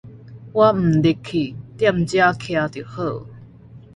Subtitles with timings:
[0.03, 0.09] 我毋入
[1.23, 3.27] 去，蹛遮徛就好